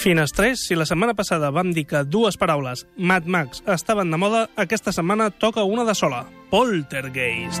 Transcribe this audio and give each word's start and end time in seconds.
Finestrés, 0.00 0.60
si 0.64 0.74
la 0.74 0.86
setmana 0.88 1.12
passada 1.12 1.50
vam 1.52 1.74
dir 1.76 1.82
que 1.84 2.00
dues 2.08 2.38
paraules, 2.40 2.86
Mad 2.96 3.26
Max, 3.28 3.60
estaven 3.68 4.08
de 4.08 4.16
moda, 4.16 4.46
aquesta 4.56 4.94
setmana 4.96 5.28
toca 5.28 5.60
una 5.68 5.84
de 5.84 5.94
sola, 5.94 6.24
Poltergeist. 6.48 7.60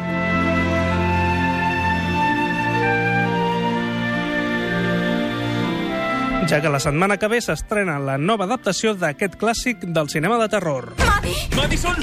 ja 6.48 6.62
que 6.62 6.68
la 6.68 6.80
setmana 6.80 7.18
que 7.20 7.28
ve 7.28 7.38
s'estrena 7.44 8.00
la 8.02 8.16
nova 8.18 8.48
adaptació 8.48 8.96
d'aquest 8.98 9.36
clàssic 9.38 9.84
del 9.84 10.08
cinema 10.08 10.40
de 10.40 10.48
terror. 10.48 10.94
¡Maddie! 10.98 11.46
¡Madison! 11.54 11.94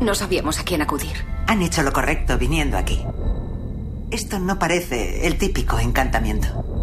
No 0.00 0.14
sabíamos 0.14 0.60
a 0.60 0.64
quién 0.64 0.82
acudir. 0.82 1.24
Han 1.48 1.62
hecho 1.62 1.82
lo 1.82 1.90
correcto 1.90 2.38
viniendo 2.38 2.76
aquí. 2.76 3.02
Esto 4.12 4.38
no 4.38 4.60
parece 4.60 5.26
el 5.26 5.38
típico 5.38 5.80
encantamiento. 5.80 6.73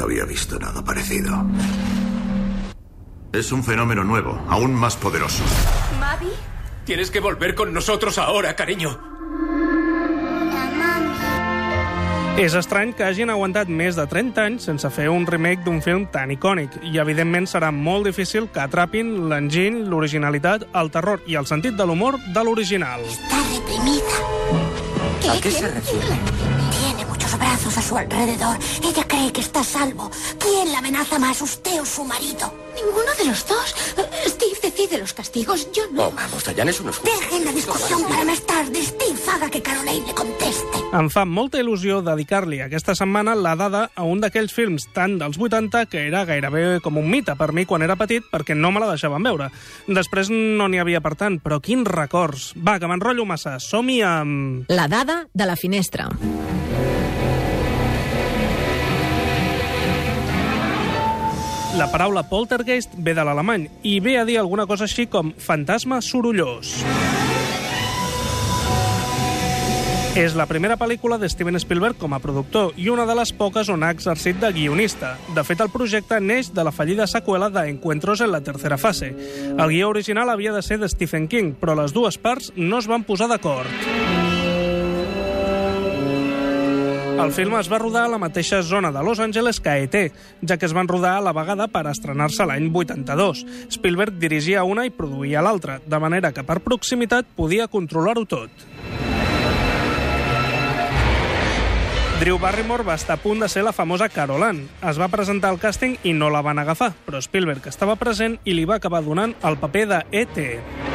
Nunca 0.00 0.14
había 0.14 0.24
visto 0.24 0.58
nada 0.58 0.82
parecido. 0.82 1.44
Es 3.34 3.52
un 3.52 3.62
fenómeno 3.62 4.02
nuevo, 4.02 4.42
aún 4.48 4.72
más 4.72 4.96
poderoso. 4.96 5.44
¿Maddie? 5.98 6.30
Tienes 6.86 7.10
que 7.10 7.20
volver 7.20 7.54
con 7.54 7.74
nosotros 7.74 8.16
ahora, 8.16 8.56
cariño. 8.56 8.98
És 12.40 12.54
estrany 12.56 12.94
que 12.96 13.04
hagin 13.04 13.28
aguantat 13.28 13.68
més 13.68 13.98
de 13.98 14.06
30 14.08 14.40
anys 14.40 14.64
sense 14.70 14.88
fer 14.88 15.10
un 15.12 15.26
remake 15.28 15.66
d'un 15.66 15.82
film 15.84 16.06
tan 16.08 16.32
icònic 16.32 16.78
i, 16.80 16.94
evidentment, 17.02 17.44
serà 17.50 17.68
molt 17.68 18.08
difícil 18.08 18.48
que 18.48 18.62
atrapin 18.64 19.28
l'enginy, 19.28 19.82
l'originalitat, 19.84 20.64
el 20.80 20.88
terror 20.94 21.20
i 21.28 21.36
el 21.36 21.44
sentit 21.44 21.76
de 21.76 21.84
l'humor 21.84 22.16
de 22.32 22.46
l'original. 22.46 23.04
Está 23.04 23.44
reprimida. 23.52 24.16
¿A 25.28 25.40
qué 25.42 25.50
se 25.50 25.68
refiere? 25.68 26.59
Brazos 27.60 27.76
a 27.76 27.82
su 27.82 27.96
alrededor. 27.98 28.56
Ella 28.82 29.04
cree 29.06 29.32
que 29.32 29.42
está 29.42 29.60
a 29.60 29.64
salvo. 29.64 30.10
¿Quién 30.38 30.72
la 30.72 30.78
amenaza 30.78 31.18
más, 31.18 31.42
usted 31.42 31.78
o 31.82 31.84
su 31.84 32.04
marido? 32.04 32.54
Ninguno 32.74 33.12
de 33.18 33.26
los 33.26 33.46
dos. 33.46 33.74
Steve 34.26 34.56
decide 34.62 34.96
los 34.96 35.12
castigos, 35.12 35.70
yo 35.70 35.82
no. 35.92 36.04
Oh, 36.04 36.12
vamos, 36.12 36.42
Diane 36.54 36.70
es 36.70 36.80
un 36.80 36.88
escudo. 36.88 37.12
Dejen 37.12 37.44
la 37.44 37.52
discusión 37.52 38.02
para 38.04 38.24
más 38.24 38.40
tarde. 38.46 38.82
Steve 38.82 39.20
haga 39.30 39.50
que 39.50 39.60
Caroline 39.60 40.06
le 40.06 40.14
conteste. 40.14 40.78
Em 40.96 41.10
fa 41.12 41.26
molta 41.28 41.60
il·lusió 41.60 42.00
dedicar-li 42.00 42.62
aquesta 42.64 42.94
setmana 42.96 43.36
la 43.36 43.52
dada 43.60 43.82
a 43.94 44.06
un 44.08 44.22
d'aquells 44.24 44.54
films 44.56 44.88
tan 44.94 45.18
dels 45.20 45.36
80 45.36 45.84
que 45.92 46.06
era 46.08 46.24
gairebé 46.24 46.80
com 46.80 46.96
un 46.96 47.10
mite 47.12 47.36
per 47.36 47.52
mi 47.52 47.66
quan 47.68 47.84
era 47.84 47.98
petit 48.00 48.24
perquè 48.32 48.56
no 48.56 48.72
me 48.72 48.80
la 48.80 48.88
deixaven 48.94 49.22
veure. 49.22 49.50
Després 49.86 50.32
no 50.32 50.70
n'hi 50.70 50.80
havia 50.80 51.04
per 51.04 51.12
tant, 51.12 51.36
però 51.44 51.60
quins 51.60 51.84
records. 51.84 52.54
Va, 52.56 52.78
que 52.80 52.88
m'enrotllo 52.88 53.28
massa. 53.28 53.58
Som-hi 53.60 54.00
amb... 54.00 54.64
La 54.72 54.88
dada 54.88 55.26
de 55.34 55.46
la 55.46 55.60
finestra. 55.60 56.08
La 61.78 61.86
paraula 61.86 62.24
poltergeist 62.26 62.96
ve 62.98 63.12
de 63.14 63.22
l'alemany 63.22 63.68
i 63.86 64.00
ve 64.02 64.16
a 64.18 64.24
dir 64.26 64.40
alguna 64.40 64.66
cosa 64.66 64.88
així 64.88 65.06
com 65.06 65.30
fantasma 65.38 66.00
sorollós. 66.02 66.80
És 70.18 70.34
la 70.34 70.48
primera 70.50 70.74
pel·lícula 70.74 71.20
de 71.22 71.28
Steven 71.30 71.54
Spielberg 71.62 71.94
com 72.00 72.16
a 72.16 72.18
productor 72.18 72.74
i 72.74 72.88
una 72.90 73.06
de 73.06 73.14
les 73.14 73.30
poques 73.30 73.70
on 73.70 73.86
ha 73.86 73.92
exercit 73.94 74.40
de 74.42 74.50
guionista. 74.52 75.14
De 75.36 75.44
fet, 75.46 75.62
el 75.62 75.70
projecte 75.70 76.18
neix 76.18 76.50
de 76.50 76.66
la 76.66 76.74
fallida 76.74 77.06
seqüela 77.06 77.52
de 77.54 77.68
Encuentros 77.70 78.20
en 78.20 78.34
la 78.34 78.42
tercera 78.42 78.76
fase. 78.76 79.14
El 79.54 79.68
guió 79.70 79.94
original 79.94 80.34
havia 80.34 80.52
de 80.52 80.66
ser 80.66 80.80
de 80.82 80.90
Stephen 80.90 81.30
King, 81.30 81.54
però 81.54 81.78
les 81.78 81.94
dues 81.94 82.18
parts 82.18 82.50
no 82.56 82.82
es 82.82 82.90
van 82.90 83.06
posar 83.06 83.30
d'acord. 83.30 83.99
El 87.20 87.32
film 87.36 87.52
es 87.58 87.68
va 87.68 87.78
rodar 87.78 88.06
a 88.06 88.08
la 88.08 88.18
mateixa 88.18 88.62
zona 88.64 88.88
de 88.90 89.02
Los 89.04 89.20
Angeles 89.20 89.58
que 89.60 89.74
E.T., 89.82 90.00
ja 90.40 90.56
que 90.56 90.64
es 90.64 90.72
van 90.72 90.88
rodar 90.88 91.18
a 91.18 91.20
la 91.20 91.34
vegada 91.36 91.66
per 91.68 91.82
estrenar-se 91.90 92.46
l'any 92.48 92.70
82. 92.72 93.42
Spielberg 93.76 94.16
dirigia 94.16 94.62
una 94.64 94.86
i 94.88 94.92
produïa 94.94 95.42
l'altra, 95.44 95.76
de 95.84 96.00
manera 96.00 96.32
que 96.32 96.46
per 96.48 96.62
proximitat 96.64 97.28
podia 97.36 97.68
controlar-ho 97.68 98.24
tot. 98.24 98.64
Drew 102.22 102.40
Barrymore 102.40 102.88
va 102.88 102.96
estar 102.96 103.18
a 103.18 103.20
punt 103.20 103.44
de 103.44 103.48
ser 103.52 103.66
la 103.68 103.76
famosa 103.76 104.08
Carol 104.08 104.42
Ann. 104.44 104.64
Es 104.80 104.96
va 105.00 105.12
presentar 105.12 105.52
al 105.52 105.60
càsting 105.60 105.98
i 106.04 106.16
no 106.16 106.32
la 106.32 106.40
van 106.40 106.58
agafar, 106.58 106.94
però 107.04 107.20
Spielberg 107.20 107.68
estava 107.68 108.00
present 108.00 108.40
i 108.44 108.56
li 108.56 108.64
va 108.64 108.80
acabar 108.80 109.04
donant 109.04 109.36
el 109.44 109.60
paper 109.60 109.86
de 109.92 110.00
E.T. 110.24 110.89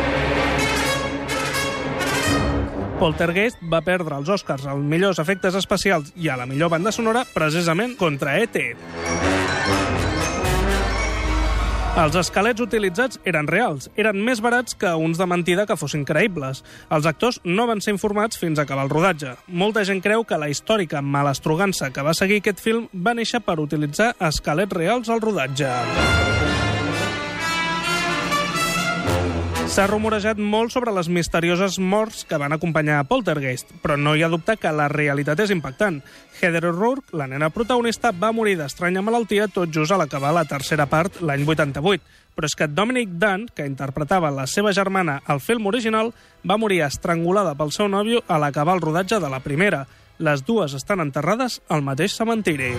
Poltergeist 3.00 3.60
va 3.72 3.82
perdre 3.84 4.16
els 4.16 4.30
Oscars 4.32 4.66
als 4.72 4.84
millors 4.94 5.20
efectes 5.20 5.56
especials 5.60 6.14
i 6.16 6.30
a 6.32 6.38
la 6.40 6.48
millor 6.48 6.72
banda 6.72 6.94
sonora 6.96 7.26
precisament 7.34 7.98
contra 8.00 8.38
E.T. 8.40 8.64
Els 11.96 12.16
esquelets 12.20 12.60
utilitzats 12.60 13.22
eren 13.24 13.48
reals, 13.48 13.86
eren 13.96 14.20
més 14.20 14.42
barats 14.44 14.76
que 14.76 14.90
uns 15.00 15.20
de 15.20 15.28
mentida 15.32 15.64
que 15.68 15.78
fossin 15.80 16.04
creïbles. 16.08 16.60
Els 16.92 17.08
actors 17.08 17.40
no 17.48 17.68
van 17.70 17.80
ser 17.80 17.94
informats 17.96 18.40
fins 18.40 18.60
a 18.60 18.66
acabar 18.68 18.84
el 18.84 18.92
rodatge. 18.92 19.38
Molta 19.48 19.86
gent 19.88 20.04
creu 20.04 20.28
que 20.28 20.40
la 20.40 20.52
històrica 20.52 21.00
malastrugança 21.00 21.94
que 21.96 22.04
va 22.04 22.16
seguir 22.16 22.42
aquest 22.44 22.60
film 22.60 22.90
va 22.92 23.16
néixer 23.16 23.40
per 23.48 23.62
utilitzar 23.64 24.12
esquelets 24.20 24.76
reals 24.76 25.12
al 25.12 25.24
rodatge. 25.24 25.72
S'ha 29.66 29.88
rumorejat 29.90 30.38
molt 30.38 30.70
sobre 30.72 30.92
les 30.94 31.08
misterioses 31.10 31.80
morts 31.82 32.22
que 32.30 32.38
van 32.38 32.54
acompanyar 32.54 33.00
a 33.02 33.08
Poltergeist, 33.10 33.74
però 33.82 33.98
no 33.98 34.14
hi 34.16 34.22
ha 34.24 34.30
dubte 34.30 34.56
que 34.62 34.72
la 34.72 34.86
realitat 34.92 35.42
és 35.42 35.52
impactant. 35.52 35.98
Heather 36.38 36.68
O'Rourke, 36.70 37.18
la 37.18 37.26
nena 37.28 37.50
protagonista, 37.50 38.14
va 38.14 38.32
morir 38.32 38.56
d'estranya 38.60 39.02
malaltia 39.02 39.50
tot 39.50 39.74
just 39.74 39.92
a 39.92 39.98
l'acabar 39.98 40.36
la 40.38 40.46
tercera 40.46 40.86
part 40.86 41.18
l'any 41.20 41.44
88. 41.50 42.06
Però 42.38 42.46
és 42.46 42.56
que 42.56 42.70
Dominic 42.70 43.18
Dunn, 43.18 43.50
que 43.56 43.66
interpretava 43.66 44.32
la 44.32 44.46
seva 44.46 44.72
germana 44.72 45.22
al 45.26 45.42
film 45.42 45.66
original, 45.66 46.14
va 46.46 46.62
morir 46.62 46.84
estrangulada 46.86 47.58
pel 47.58 47.74
seu 47.74 47.90
nòvio 47.90 48.22
a 48.28 48.38
l'acabar 48.38 48.78
el 48.78 48.86
rodatge 48.86 49.20
de 49.20 49.34
la 49.34 49.42
primera. 49.42 49.88
Les 50.20 50.46
dues 50.46 50.78
estan 50.78 51.02
enterrades 51.02 51.62
al 51.68 51.82
mateix 51.82 52.14
cementiri. 52.16 52.76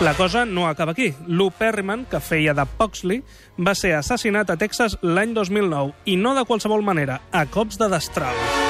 La 0.00 0.12
cosa 0.12 0.44
no 0.44 0.68
acaba 0.68 0.92
aquí. 0.92 1.14
Lou 1.26 1.50
Perryman, 1.50 2.04
que 2.04 2.20
feia 2.20 2.52
de 2.52 2.66
Poxley, 2.76 3.22
va 3.56 3.72
ser 3.74 3.94
assassinat 3.96 4.52
a 4.52 4.58
Texas 4.60 4.98
l'any 5.00 5.32
2009, 5.32 5.96
i 6.04 6.20
no 6.20 6.36
de 6.36 6.44
qualsevol 6.44 6.84
manera, 6.84 7.22
a 7.32 7.46
cops 7.48 7.80
de 7.80 7.88
destral. 7.88 8.65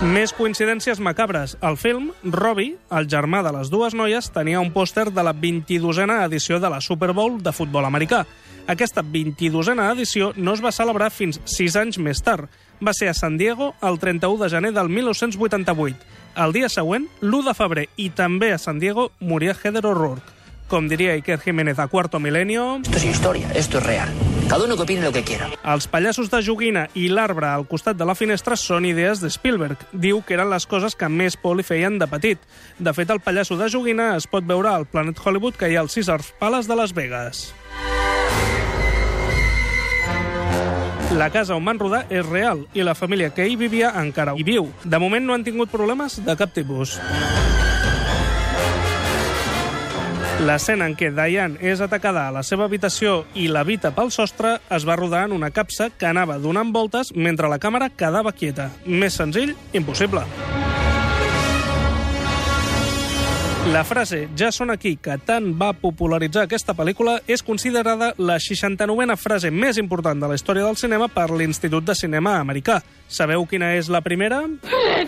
Més 0.00 0.32
coincidències 0.32 0.96
macabres. 0.96 1.58
Al 1.60 1.76
film, 1.76 2.06
Robbie, 2.24 2.78
el 2.96 3.04
germà 3.12 3.42
de 3.44 3.50
les 3.52 3.68
dues 3.68 3.92
noies, 3.92 4.30
tenia 4.32 4.62
un 4.64 4.70
pòster 4.72 5.10
de 5.12 5.20
la 5.20 5.34
22a 5.36 6.22
edició 6.24 6.56
de 6.56 6.70
la 6.72 6.80
Super 6.80 7.12
Bowl 7.12 7.36
de 7.44 7.52
futbol 7.52 7.84
americà. 7.84 8.22
Aquesta 8.64 9.04
22a 9.04 9.90
edició 9.92 10.32
no 10.36 10.54
es 10.56 10.64
va 10.64 10.72
celebrar 10.72 11.10
fins 11.12 11.36
6 11.44 11.76
anys 11.76 12.00
més 12.00 12.24
tard. 12.24 12.48
Va 12.80 12.96
ser 12.96 13.10
a 13.10 13.14
San 13.14 13.36
Diego 13.36 13.74
el 13.82 14.00
31 14.00 14.40
de 14.40 14.48
gener 14.48 14.72
del 14.72 14.88
1988. 14.88 15.98
El 16.46 16.56
dia 16.56 16.72
següent, 16.72 17.04
l'1 17.20 17.44
de 17.50 17.54
febrer, 17.60 17.88
i 18.00 18.08
també 18.08 18.54
a 18.54 18.58
San 18.58 18.80
Diego, 18.80 19.10
moria 19.20 19.52
Heather 19.52 19.84
O'Rourke. 19.84 20.39
Com 20.70 20.86
diria 20.86 21.16
Iker 21.18 21.40
Jiménez 21.42 21.80
a 21.82 21.88
Cuarto 21.88 22.20
Milenio... 22.20 22.78
Esto 22.84 22.96
es 22.98 23.04
historia, 23.04 23.50
esto 23.56 23.78
es 23.78 23.84
real. 23.84 24.08
Cada 24.48 24.66
uno 24.66 24.76
que 24.76 24.82
opine 24.82 25.02
lo 25.02 25.10
que 25.10 25.24
quiera. 25.24 25.48
Els 25.66 25.88
pallassos 25.90 26.30
de 26.30 26.38
joguina 26.46 26.84
i 26.94 27.08
l'arbre 27.10 27.48
al 27.50 27.66
costat 27.66 27.98
de 27.98 28.06
la 28.06 28.14
finestra 28.14 28.54
són 28.54 28.86
idees 28.86 29.18
de 29.18 29.32
Spielberg. 29.34 29.82
Diu 29.90 30.22
que 30.22 30.36
eren 30.38 30.46
les 30.52 30.68
coses 30.70 30.94
que 30.94 31.08
més 31.10 31.34
por 31.34 31.58
li 31.58 31.66
feien 31.66 31.98
de 31.98 32.06
petit. 32.06 32.38
De 32.78 32.94
fet, 32.94 33.10
el 33.10 33.18
pallasso 33.18 33.58
de 33.58 33.66
joguina 33.66 34.12
es 34.14 34.28
pot 34.30 34.46
veure 34.46 34.70
al 34.70 34.86
Planet 34.86 35.18
Hollywood 35.18 35.58
que 35.58 35.72
hi 35.72 35.74
ha 35.74 35.82
al 35.82 35.90
Caesars 35.90 36.30
Palace 36.38 36.70
de 36.70 36.78
Las 36.78 36.94
Vegas. 36.94 37.50
La 41.18 41.32
casa 41.34 41.58
on 41.58 41.66
van 41.66 41.82
rodar 41.82 42.04
és 42.14 42.22
real 42.30 42.62
i 42.78 42.86
la 42.86 42.94
família 42.94 43.34
que 43.34 43.48
hi 43.50 43.58
vivia 43.58 43.90
encara 43.98 44.38
hi 44.38 44.46
viu. 44.46 44.70
De 44.86 45.02
moment 45.02 45.26
no 45.26 45.34
han 45.34 45.42
tingut 45.42 45.74
problemes 45.74 46.20
de 46.22 46.38
cap 46.38 46.54
tipus. 46.54 47.00
L'escena 50.40 50.86
en 50.88 50.94
què 50.96 51.10
Diane 51.12 51.58
és 51.60 51.82
atacada 51.84 52.22
a 52.24 52.32
la 52.32 52.40
seva 52.46 52.64
habitació 52.64 53.26
i 53.36 53.50
l'habita 53.52 53.90
pel 53.92 54.08
sostre 54.14 54.54
es 54.72 54.86
va 54.88 54.96
rodar 54.96 55.26
en 55.26 55.34
una 55.36 55.50
capsa 55.52 55.90
que 55.92 56.08
anava 56.08 56.38
donant 56.40 56.70
voltes 56.72 57.12
mentre 57.12 57.50
la 57.52 57.58
càmera 57.60 57.90
quedava 57.92 58.32
quieta. 58.32 58.70
Més 58.86 59.20
senzill, 59.20 59.52
impossible. 59.76 60.24
La 63.68 63.84
frase 63.84 64.22
«Ja 64.32 64.48
són 64.48 64.72
aquí», 64.72 64.94
que 64.96 65.18
tant 65.28 65.52
va 65.60 65.74
popularitzar 65.76 66.46
aquesta 66.46 66.72
pel·lícula, 66.72 67.18
és 67.28 67.44
considerada 67.44 68.14
la 68.16 68.40
69a 68.40 69.20
frase 69.20 69.52
més 69.52 69.76
important 69.76 70.24
de 70.24 70.30
la 70.32 70.40
història 70.40 70.64
del 70.64 70.80
cinema 70.80 71.12
per 71.12 71.28
l'Institut 71.28 71.84
de 71.84 71.94
Cinema 71.94 72.38
Americà. 72.40 72.80
Sabeu 73.06 73.44
quina 73.44 73.74
és 73.76 73.92
la 73.92 74.00
primera? 74.00 74.46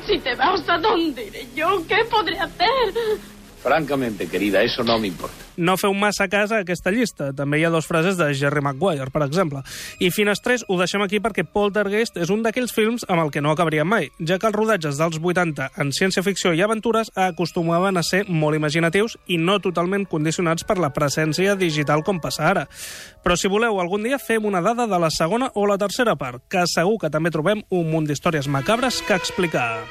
Si 0.05 0.19
te 0.20 0.37
vas, 0.37 0.69
¿a 0.69 0.76
dónde 0.76 1.25
iré 1.25 1.46
yo? 1.56 1.81
¿Qué 1.88 2.05
podré 2.11 2.38
hacer? 2.38 3.40
Francamente, 3.62 4.26
querida, 4.26 4.62
eso 4.62 4.82
no 4.82 4.99
me 4.99 5.06
importa. 5.06 5.37
No 5.56 5.76
feu 5.76 5.93
massa 5.94 6.26
cas 6.29 6.50
a 6.50 6.62
aquesta 6.64 6.91
llista. 6.91 7.29
També 7.37 7.61
hi 7.61 7.64
ha 7.67 7.70
dos 7.70 7.87
frases 7.87 8.17
de 8.19 8.26
Jerry 8.35 8.62
Maguire, 8.64 9.06
per 9.14 9.23
exemple. 9.23 9.61
I 10.03 10.11
Finestrés 10.11 10.64
ho 10.67 10.79
deixem 10.81 11.05
aquí 11.05 11.20
perquè 11.23 11.44
Poltergeist 11.47 12.17
és 12.19 12.32
un 12.35 12.43
d'aquells 12.43 12.75
films 12.75 13.06
amb 13.06 13.23
el 13.23 13.31
que 13.31 13.43
no 13.44 13.53
acabaríem 13.53 13.87
mai, 13.87 14.09
ja 14.19 14.41
que 14.43 14.49
els 14.50 14.56
rodatges 14.56 14.99
dels 14.99 15.20
80 15.23 15.69
en 15.79 15.93
ciència-ficció 15.94 16.55
i 16.56 16.64
aventures 16.64 17.12
acostumaven 17.14 18.00
a 18.00 18.03
ser 18.06 18.25
molt 18.26 18.59
imaginatius 18.59 19.14
i 19.29 19.38
no 19.38 19.61
totalment 19.62 20.08
condicionats 20.11 20.67
per 20.67 20.81
la 20.82 20.91
presència 20.91 21.55
digital 21.55 22.03
com 22.03 22.19
passa 22.19 22.49
ara. 22.50 22.67
Però 23.23 23.38
si 23.38 23.53
voleu, 23.53 23.79
algun 23.79 24.03
dia 24.03 24.19
fem 24.19 24.49
una 24.49 24.65
dada 24.65 24.88
de 24.91 24.99
la 24.99 25.12
segona 25.15 25.53
o 25.55 25.69
la 25.70 25.79
tercera 25.79 26.17
part, 26.17 26.43
que 26.50 26.67
segur 26.67 26.99
que 26.99 27.12
també 27.15 27.31
trobem 27.31 27.62
un 27.70 27.93
munt 27.93 28.11
d'històries 28.11 28.50
macabres 28.50 29.05
que 29.06 29.15
explicar. 29.15 29.85